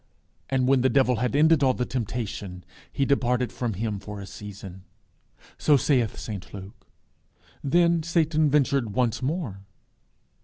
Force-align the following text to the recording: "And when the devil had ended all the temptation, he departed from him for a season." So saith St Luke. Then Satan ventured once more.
"And 0.49 0.67
when 0.67 0.81
the 0.81 0.89
devil 0.89 1.17
had 1.17 1.35
ended 1.35 1.61
all 1.61 1.75
the 1.75 1.85
temptation, 1.85 2.63
he 2.91 3.05
departed 3.05 3.51
from 3.53 3.73
him 3.73 3.99
for 3.99 4.19
a 4.19 4.25
season." 4.25 4.83
So 5.59 5.77
saith 5.77 6.17
St 6.17 6.51
Luke. 6.55 6.87
Then 7.63 8.01
Satan 8.01 8.49
ventured 8.49 8.93
once 8.95 9.21
more. 9.21 9.59